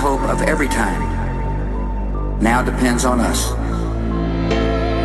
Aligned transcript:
hope 0.00 0.22
of 0.22 0.40
every 0.40 0.66
time 0.66 1.02
now 2.40 2.62
depends 2.62 3.04
on 3.04 3.20
us. 3.20 3.52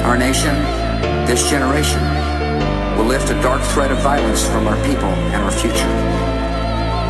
Our 0.06 0.18
nation, 0.18 0.56
this 1.28 1.50
generation, 1.50 2.02
will 2.98 3.04
lift 3.04 3.30
a 3.30 3.34
dark 3.42 3.62
threat 3.74 3.92
of 3.92 3.98
violence 3.98 4.48
from 4.48 4.68
our 4.68 4.78
people 4.86 5.12
and 5.36 5.44
our 5.44 5.52
future. 5.52 5.92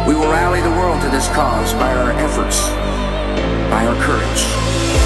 We 0.09 0.15
will 0.15 0.31
rally 0.31 0.61
the 0.61 0.75
world 0.81 0.99
to 1.03 1.09
this 1.09 1.27
cause 1.27 1.73
by 1.73 1.93
our 1.93 2.11
efforts, 2.13 2.69
by 3.69 3.85
our 3.85 3.95
courage. 4.01 5.04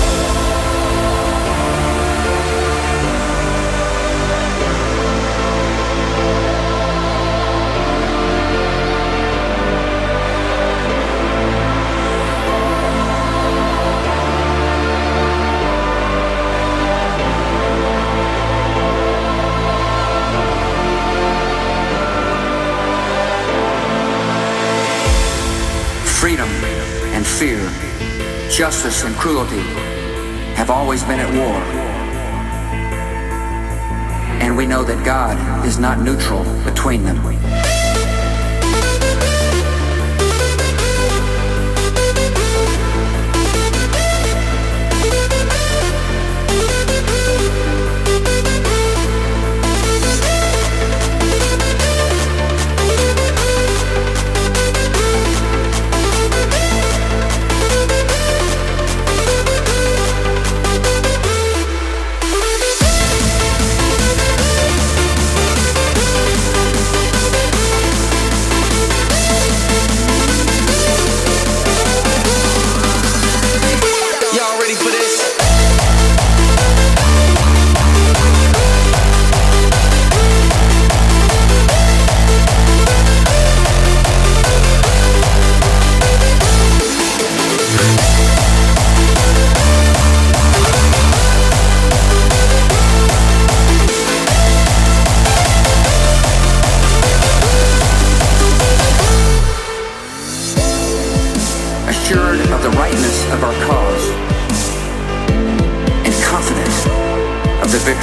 fear, 27.39 27.71
justice, 28.50 29.06
and 29.06 29.15
cruelty 29.15 29.62
have 30.59 30.69
always 30.69 31.03
been 31.03 31.21
at 31.21 31.33
war. 31.33 31.56
And 34.41 34.57
we 34.57 34.65
know 34.65 34.83
that 34.83 35.06
God 35.06 35.65
is 35.65 35.80
not 35.80 36.01
neutral 36.01 36.44
between 36.65 37.06
them. 37.06 37.38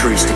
countries 0.07 0.25
to 0.25 0.36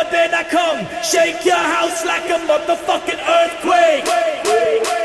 But 0.00 0.10
then 0.12 0.32
I 0.32 0.44
come, 0.44 0.86
shake 1.02 1.44
your 1.44 1.56
house 1.56 2.06
like 2.06 2.24
a 2.30 2.38
motherfucking 2.48 3.20
earthquake. 3.20 4.99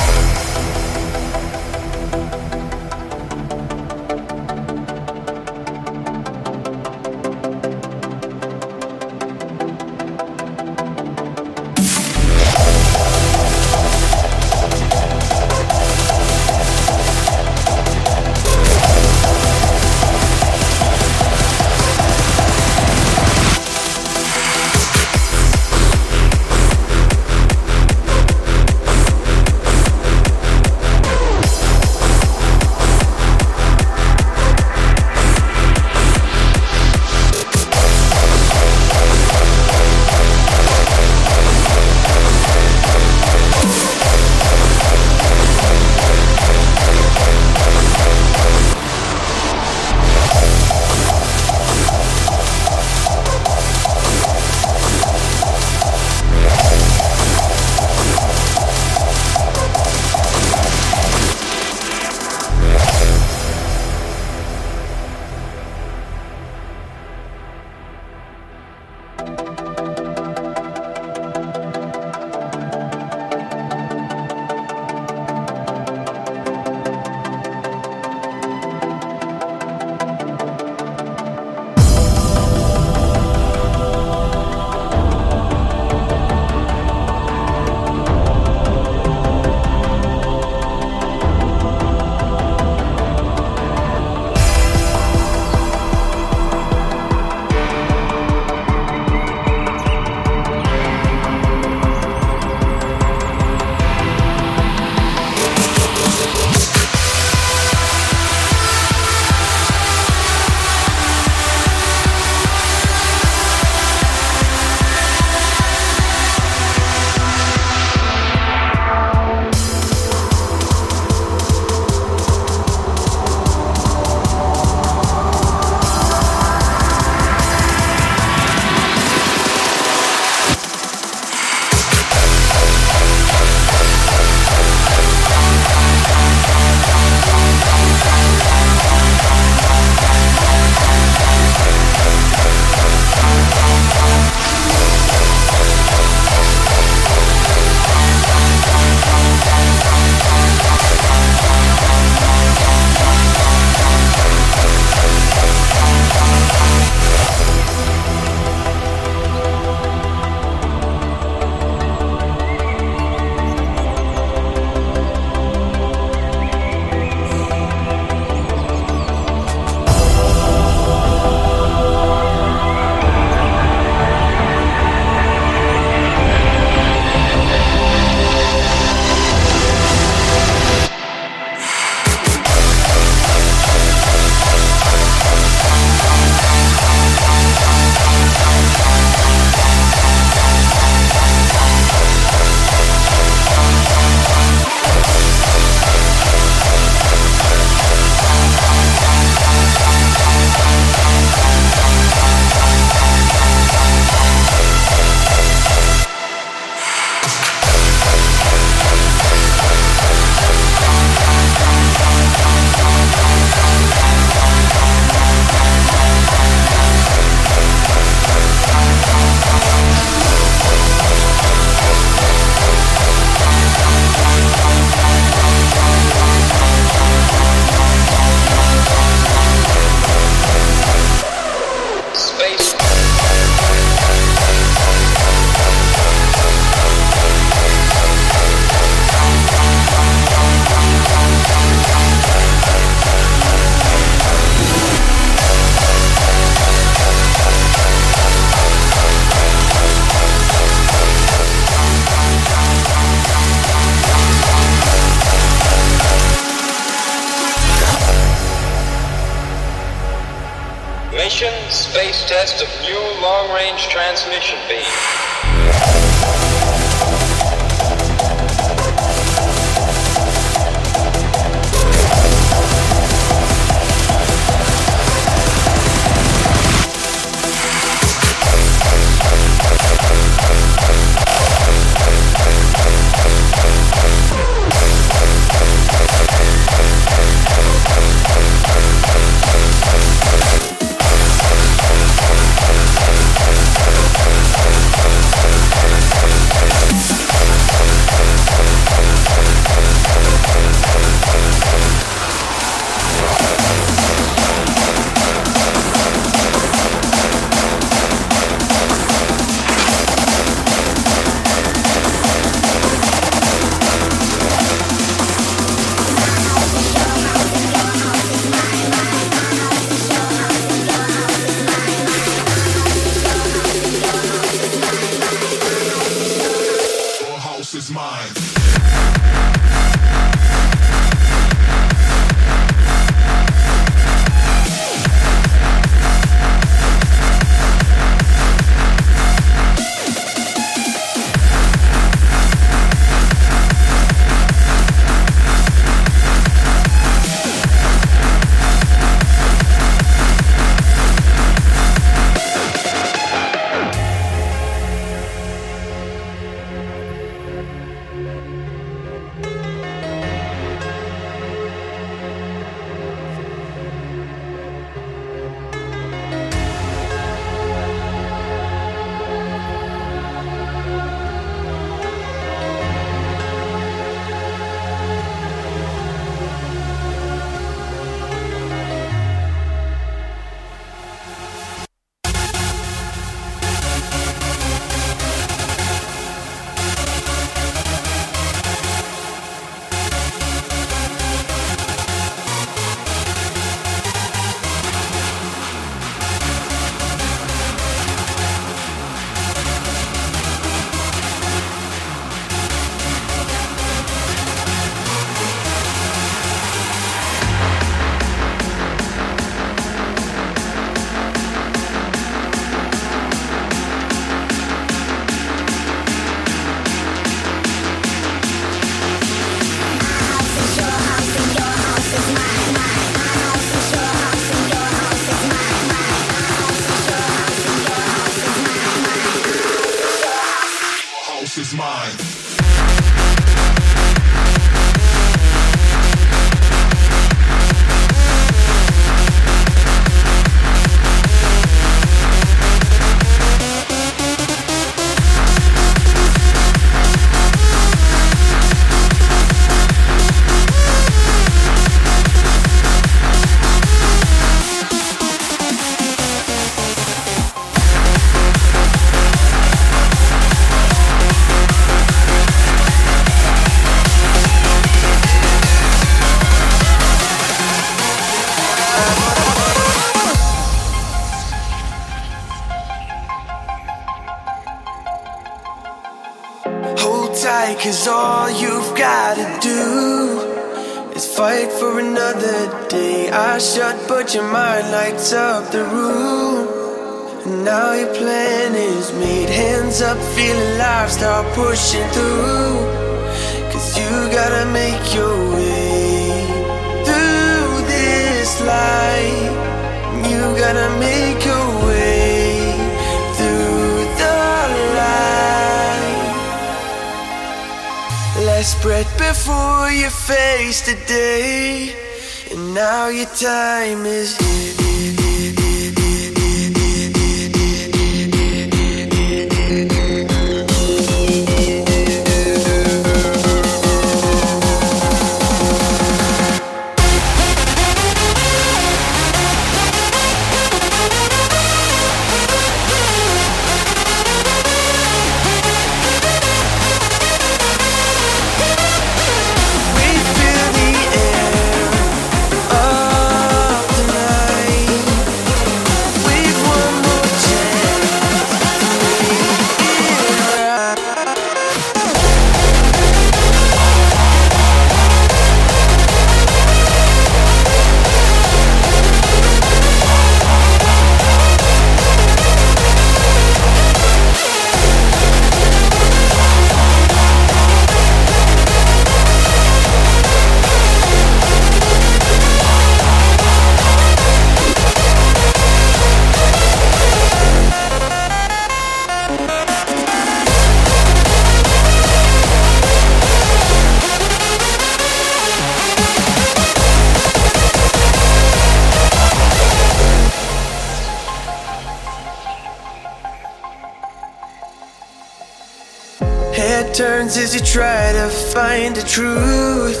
You 597.58 597.64
try 597.64 598.12
to 598.12 598.28
find 598.28 598.94
the 598.94 599.02
truth. 599.02 600.00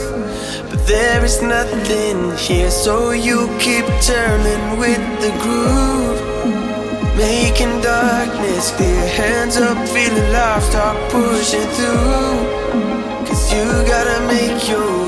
But 0.70 0.86
there 0.86 1.24
is 1.24 1.42
nothing 1.42 2.36
here, 2.36 2.70
so 2.70 3.10
you 3.10 3.48
keep 3.58 3.84
turning 4.02 4.78
with 4.78 5.02
the 5.22 5.32
groove. 5.42 6.20
Making 7.16 7.80
darkness 7.80 8.70
clear, 8.76 9.08
hands 9.08 9.56
up, 9.56 9.76
feeling 9.88 10.32
lost, 10.32 10.70
start 10.70 10.96
pushing 11.10 11.68
through. 11.76 12.38
Cause 13.26 13.52
you 13.52 13.64
gotta 13.92 14.18
make 14.28 14.68
your 14.68 15.07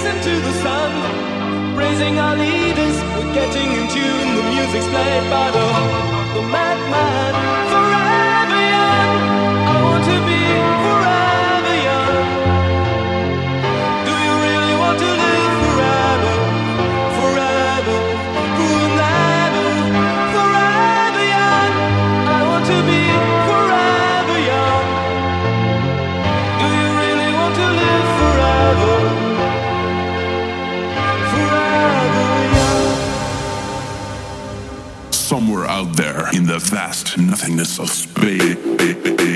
faces 0.00 0.14
into 0.14 0.40
the 0.40 0.52
sun. 0.62 1.74
Praising 1.74 2.18
our 2.18 2.36
leaders, 2.36 2.96
we're 3.16 3.32
getting 3.34 3.68
in 3.72 3.88
tune. 3.88 4.36
The 4.36 4.42
music's 4.50 4.86
played 4.88 5.30
by 5.30 5.50
the, 5.50 5.66
the 6.34 6.42
madman. 6.42 7.32
Forever 7.72 8.60
young, 8.74 9.16
I 9.68 9.82
want 9.82 10.04
to 10.04 10.16
be 10.26 10.79
the 36.50 36.58
vast 36.58 37.16
nothingness 37.16 37.78
of 37.78 37.88
space. 37.88 39.29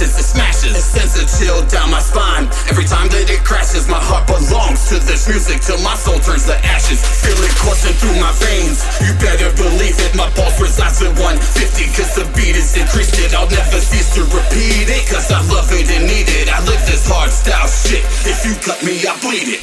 Bases, 0.00 0.18
it 0.18 0.24
smashes. 0.24 0.72
It 0.76 0.82
sends 0.82 1.16
a 1.20 1.24
chill 1.28 1.60
down 1.68 1.90
my 1.90 2.00
spine. 2.00 2.48
Every 2.68 2.84
time 2.84 3.08
that 3.12 3.28
it 3.28 3.44
crashes, 3.44 3.88
my 3.88 4.00
heart 4.00 4.26
belongs 4.26 4.88
to 4.88 4.96
this 5.04 5.28
music 5.28 5.60
till 5.60 5.78
my 5.84 5.94
soul 5.94 6.18
turns 6.18 6.46
to 6.48 6.56
ashes. 6.64 7.04
Feel 7.20 7.36
it 7.44 7.52
coursing 7.60 7.92
through 8.00 8.16
my 8.16 8.32
veins. 8.40 8.80
You 9.04 9.12
better 9.20 9.52
believe 9.56 10.00
it. 10.00 10.16
My 10.16 10.30
pulse 10.32 10.60
resides 10.60 11.02
at 11.04 11.12
150, 11.20 11.92
cause 11.92 12.16
the 12.16 12.24
beat 12.32 12.56
is 12.56 12.76
increased. 12.76 13.20
It. 13.20 13.34
I'll 13.34 13.50
never 13.50 13.80
cease 13.80 14.14
to 14.16 14.24
repeat 14.32 14.88
it, 14.88 15.04
cause 15.10 15.30
I 15.30 15.44
love 15.52 15.68
it 15.72 15.90
and 15.92 16.06
need 16.08 16.28
it. 16.40 16.48
I 16.48 16.62
live 16.64 16.80
this 16.88 17.04
hard 17.04 17.30
style 17.30 17.68
shit. 17.68 18.04
If 18.24 18.46
you 18.46 18.54
cut 18.64 18.80
me, 18.82 18.96
I 19.04 19.12
bleed 19.20 19.60
it. 19.60 19.62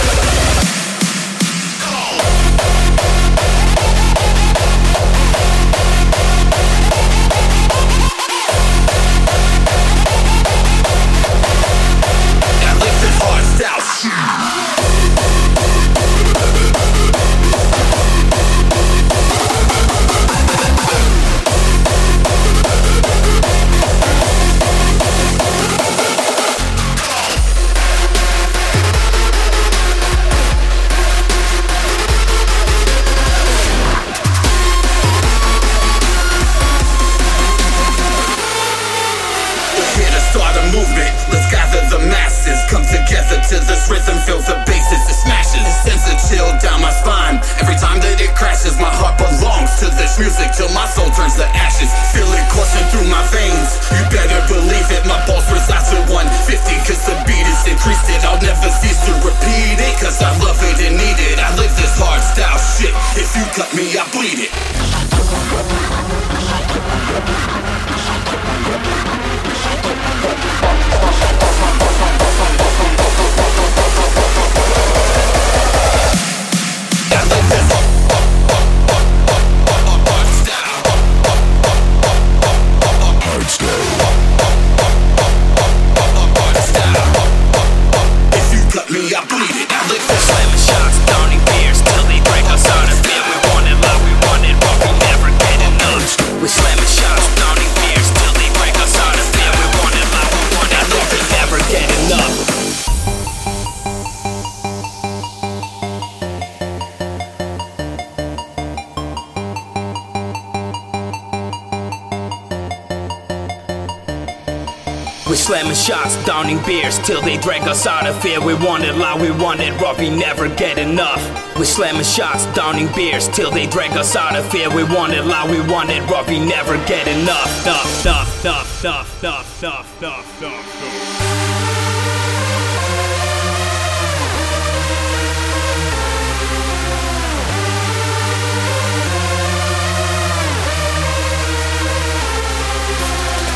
downing 116.31 116.63
beers 116.65 116.97
till 116.99 117.21
they 117.21 117.35
drag 117.35 117.61
us 117.67 117.85
out 117.85 118.07
of 118.07 118.15
fear. 118.21 118.39
We 118.39 118.53
want 118.53 118.85
it 118.85 118.95
loud, 118.95 119.19
we 119.19 119.31
want 119.31 119.59
it 119.59 119.73
we 119.99 120.09
never 120.09 120.47
get 120.55 120.77
enough. 120.77 121.21
We 121.59 121.65
slamming 121.65 122.05
shots, 122.05 122.45
downing 122.55 122.87
beers 122.95 123.27
till 123.27 123.51
they 123.51 123.67
drag 123.67 123.91
us 123.97 124.15
out 124.15 124.37
of 124.37 124.49
fear. 124.49 124.73
We 124.73 124.85
want 124.85 125.11
it 125.11 125.25
loud, 125.25 125.49
we 125.49 125.59
want 125.59 125.89
it 125.89 126.01
we 126.29 126.39
never 126.39 126.77
get 126.87 127.05
enough. 127.09 127.51
Enough, 127.63 128.05
enough, 128.05 128.45
enough, 128.45 128.83
enough, 128.85 129.23
enough, 129.23 130.01
enough, 130.01 130.01
enough, 130.01 130.41
enough. 130.41 131.10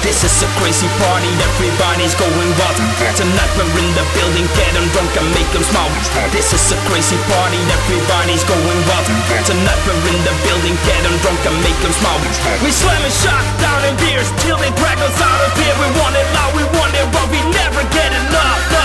This 0.05 0.21
is 0.21 0.37
a 0.45 0.49
crazy 0.61 0.85
party, 1.01 1.25
everybody's 1.41 2.13
going 2.13 2.51
wild. 2.61 2.77
Tonight 3.17 3.51
we're 3.57 3.73
in 3.73 3.89
the 3.97 4.05
building, 4.13 4.45
get 4.53 4.69
'em 4.77 4.85
drunk 4.93 5.09
and 5.17 5.33
make 5.33 5.49
'em 5.57 5.65
smile. 5.65 5.89
This 6.29 6.53
is 6.53 6.61
a 6.69 6.77
crazy 6.85 7.17
party, 7.25 7.57
everybody's 7.73 8.45
going 8.45 8.81
wild. 8.85 9.05
Tonight 9.49 9.81
we're 9.81 10.05
in 10.13 10.21
the 10.29 10.35
building, 10.45 10.77
get 10.85 11.01
'em 11.09 11.17
drunk 11.25 11.41
and 11.49 11.57
make 11.65 11.81
'em 11.81 11.93
smile. 11.97 12.21
We 12.61 12.69
slamming 12.69 13.15
shots 13.17 13.49
down 13.57 13.81
in 13.89 13.95
beers 13.97 14.29
till 14.45 14.57
they 14.61 14.69
drag 14.77 14.99
us 15.01 15.17
out 15.29 15.41
of 15.41 15.51
here 15.57 15.75
We 15.81 15.89
want 15.99 16.15
it 16.21 16.27
loud, 16.37 16.53
we 16.53 16.63
want 16.77 16.93
it 17.01 17.07
raw, 17.13 17.25
we 17.33 17.41
never 17.59 17.81
get 17.97 18.11
enough, 18.13 18.84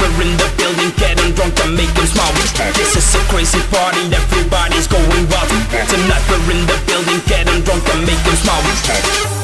we're 0.00 0.22
in 0.22 0.36
the 0.36 0.48
building, 0.56 0.90
get 0.96 1.20
'em 1.20 1.32
drunk 1.32 1.58
and 1.64 1.76
make 1.76 1.94
'em 1.98 2.06
smile 2.06 2.32
This 2.74 2.96
is 2.96 3.14
a 3.14 3.22
crazy 3.30 3.62
party, 3.70 4.02
everybody's 4.12 4.86
going 4.86 5.24
wild 5.30 5.48
Tonight 5.88 6.24
we're 6.28 6.50
in 6.54 6.66
the 6.66 6.78
building, 6.86 7.20
get 7.26 7.48
'em 7.48 7.60
drunk 7.62 7.84
and 7.92 8.06
make 8.06 8.26
'em 8.26 8.36
smile 8.42 9.34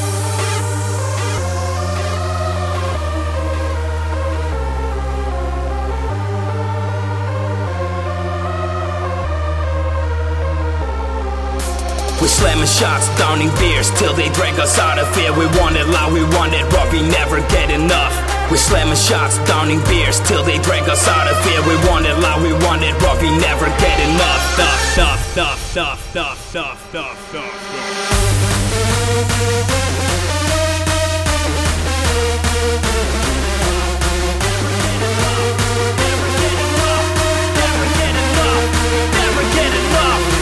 We 12.21 12.29
slamming 12.29 12.67
shots, 12.67 13.09
downing 13.17 13.49
beers 13.57 13.91
till 13.97 14.13
they 14.13 14.29
drag 14.29 14.59
us 14.61 14.79
out 14.79 14.99
of 14.99 15.09
fear. 15.15 15.33
We 15.33 15.47
want 15.59 15.77
it 15.77 15.87
loud, 15.87 16.13
we 16.13 16.23
want 16.37 16.53
it 16.53 16.71
rough, 16.71 16.93
we 16.93 17.01
never 17.01 17.41
get 17.49 17.71
enough. 17.71 18.20
We 18.51 18.59
slamming 18.59 18.97
shots, 18.99 19.39
downing 19.47 19.79
beers 19.87 20.19
till 20.27 20.43
they 20.43 20.59
drag 20.59 20.83
us 20.91 21.07
out 21.07 21.31
of 21.31 21.39
here. 21.47 21.63
We 21.63 21.77
want 21.87 22.05
it 22.05 22.19
loud, 22.19 22.43
we 22.43 22.53
want 22.67 22.83
it 22.83 22.99
rough, 22.99 23.23
we 23.23 23.31
never 23.39 23.67
get 23.79 23.95
enough. 24.03 24.43
Duff, 24.59 24.97
duff, 24.97 25.35
duff, 25.37 25.75
duff, 25.75 26.13
duff, 26.13 26.53
duff, 26.53 26.93
duff, 26.93 27.33
duff. 27.33 28.11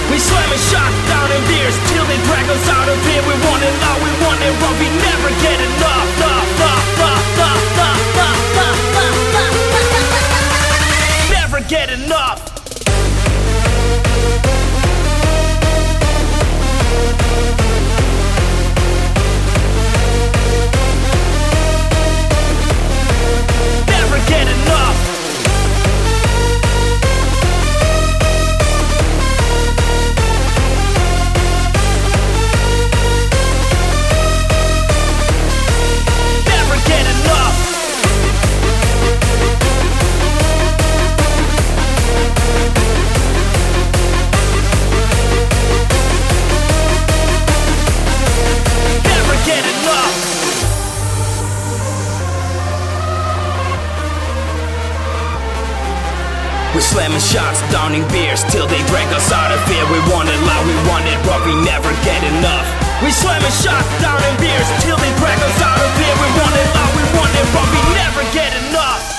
We 0.09 0.17
slamming 0.17 0.65
shots 0.73 0.97
down 1.13 1.29
beers 1.45 1.77
till 1.93 2.07
they 2.09 2.17
drag 2.25 2.49
us 2.49 2.69
out 2.73 2.89
of 2.89 2.97
here. 3.05 3.21
We 3.29 3.37
want 3.45 3.63
it 3.63 3.75
loud, 3.85 4.01
we 4.01 4.11
want 4.25 4.41
it 4.41 4.55
rough, 4.65 4.81
we 4.81 4.89
never 4.97 5.29
get 5.45 5.61
enough, 5.61 6.09
enough, 6.17 6.57
enough. 6.57 6.98
Never 11.31 11.61
get 11.69 11.91
enough. 11.91 12.48
Slamming 56.99 57.21
shots, 57.21 57.63
downing 57.71 58.03
beers 58.11 58.43
Till 58.51 58.67
they 58.67 58.83
break 58.91 59.07
us 59.15 59.31
out 59.31 59.53
of 59.55 59.63
fear. 59.71 59.87
We 59.87 60.03
want 60.11 60.29
it 60.29 60.41
loud, 60.43 60.67
we 60.67 60.75
want 60.91 61.07
it 61.07 61.15
raw, 61.31 61.39
We 61.47 61.55
never 61.63 61.95
get 62.03 62.25
enough. 62.27 62.67
We 63.05 63.13
slamming 63.13 63.55
shots, 63.55 63.87
downing 64.03 64.35
beers 64.43 64.67
Till 64.83 64.97
they 64.99 65.15
break 65.23 65.39
us 65.39 65.63
out 65.63 65.79
of 65.79 65.89
fear. 65.95 66.15
We 66.19 66.29
want 66.43 66.59
it 66.59 66.67
loud, 66.75 66.91
we 66.99 67.05
want 67.15 67.31
it 67.39 67.47
raw, 67.55 67.63
We 67.71 67.79
never 67.95 68.27
get 68.35 68.51
enough. 68.67 69.18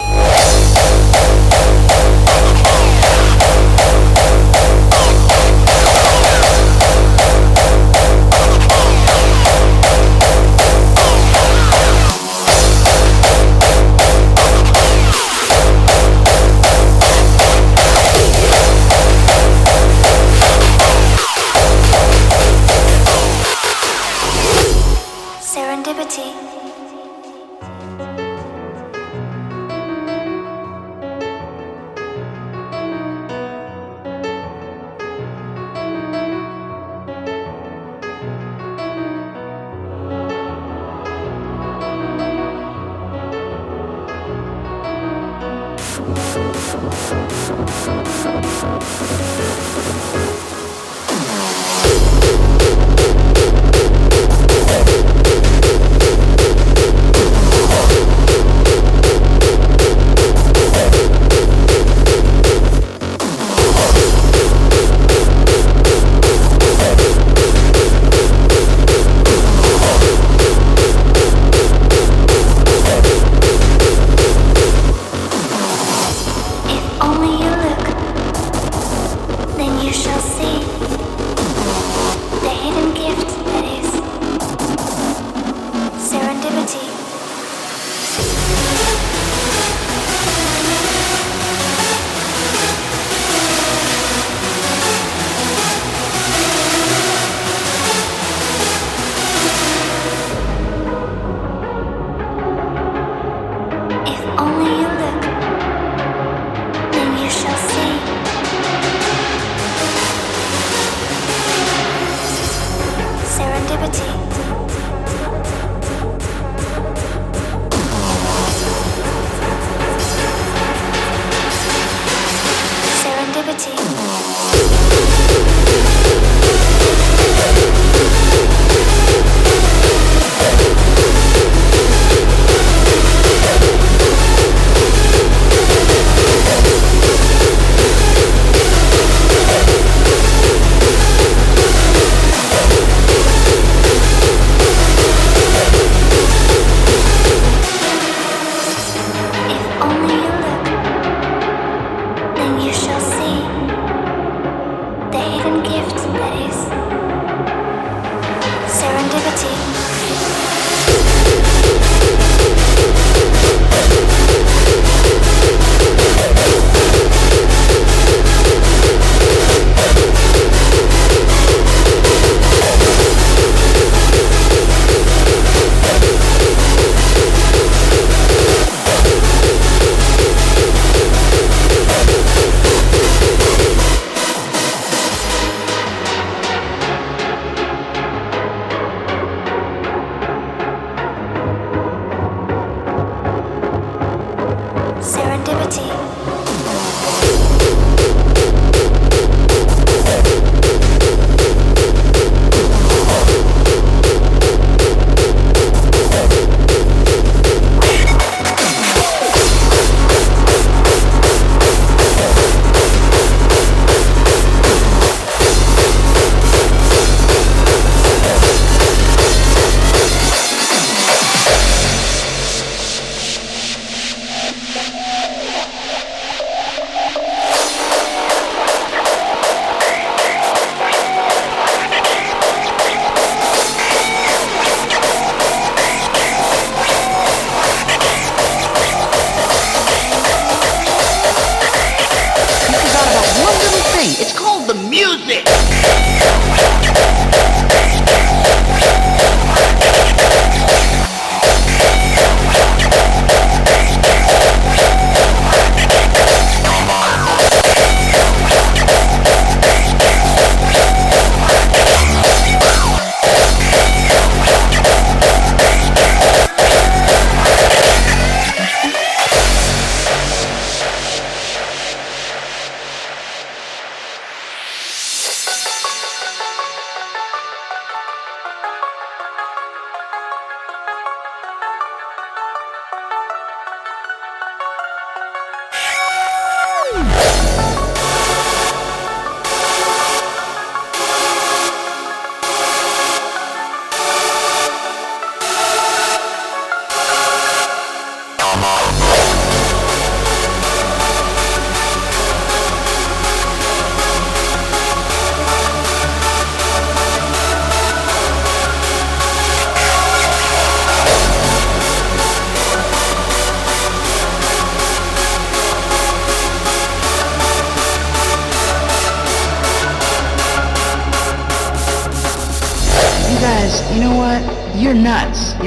Oh, 0.00 0.04
oh, 0.04 1.12
oh, 1.14 1.88
oh, 1.90 2.24
oh. 2.24 2.27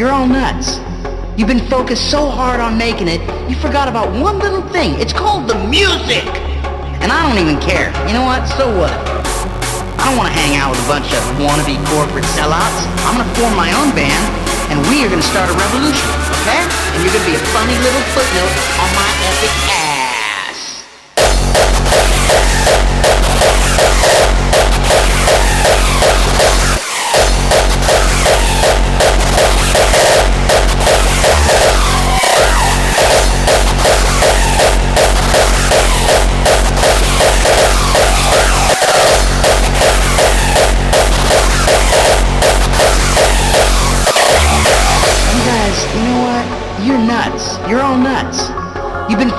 You're 0.01 0.09
all 0.09 0.25
nuts. 0.25 0.81
You've 1.37 1.45
been 1.45 1.61
focused 1.69 2.09
so 2.09 2.25
hard 2.25 2.57
on 2.57 2.73
making 2.73 3.05
it, 3.05 3.21
you 3.45 3.53
forgot 3.61 3.85
about 3.85 4.09
one 4.17 4.41
little 4.41 4.65
thing. 4.73 4.97
It's 4.97 5.13
called 5.13 5.45
the 5.45 5.53
music. 5.69 6.25
And 7.05 7.13
I 7.13 7.21
don't 7.21 7.37
even 7.37 7.61
care. 7.61 7.93
You 8.09 8.17
know 8.17 8.25
what? 8.25 8.49
So 8.57 8.65
what? 8.81 8.89
I 10.01 10.09
don't 10.09 10.17
want 10.17 10.25
to 10.25 10.33
hang 10.33 10.57
out 10.57 10.73
with 10.73 10.81
a 10.81 10.89
bunch 10.89 11.05
of 11.13 11.21
wannabe 11.37 11.77
corporate 11.93 12.25
sellouts. 12.33 12.81
I'm 13.05 13.13
going 13.13 13.29
to 13.29 13.33
form 13.37 13.53
my 13.53 13.69
own 13.77 13.93
band, 13.93 14.25
and 14.73 14.81
we 14.89 15.05
are 15.05 15.09
going 15.13 15.21
to 15.21 15.29
start 15.29 15.53
a 15.53 15.53
revolution, 15.53 16.09
okay? 16.41 16.65
And 16.65 17.05
you're 17.05 17.13
going 17.13 17.21
to 17.21 17.29
be 17.29 17.37
a 17.37 17.45
funny 17.53 17.77
little 17.85 18.05
footnote 18.17 18.53
on 18.81 18.89
my 18.97 19.09
epic 19.29 19.53
ass. 19.69 19.80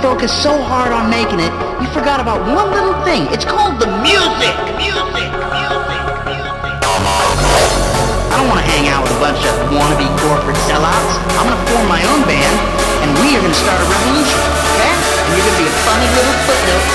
Focused 0.03 0.43
so 0.43 0.51
hard 0.59 0.91
on 0.91 1.07
making 1.07 1.39
it, 1.39 1.55
you 1.79 1.87
forgot 1.95 2.19
about 2.19 2.43
one 2.43 2.75
little 2.75 2.99
thing. 3.07 3.23
It's 3.31 3.47
called 3.47 3.79
the 3.79 3.87
music. 4.03 4.51
Music. 4.75 5.31
Music. 5.31 6.11
Music. 6.27 6.75
I 8.27 8.35
don't 8.35 8.51
want 8.51 8.59
to 8.59 8.67
hang 8.67 8.91
out 8.91 9.07
with 9.07 9.15
a 9.15 9.21
bunch 9.23 9.39
of 9.47 9.55
wannabe 9.71 10.11
corporate 10.27 10.59
sellouts. 10.67 11.15
I'm 11.39 11.47
going 11.47 11.55
to 11.55 11.65
form 11.71 11.87
my 11.87 12.03
own 12.03 12.27
band, 12.27 12.57
and 13.07 13.15
we 13.23 13.39
are 13.39 13.43
going 13.47 13.55
to 13.55 13.63
start 13.63 13.79
a 13.79 13.87
revolution, 13.87 14.43
okay? 14.75 14.91
And 14.91 15.39
you're 15.39 15.47
going 15.47 15.55
to 15.55 15.63
be 15.63 15.71
a 15.71 15.77
funny 15.87 16.09
little 16.19 16.37
footnote 16.51 16.87